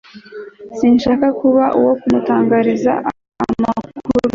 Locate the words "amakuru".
3.41-3.91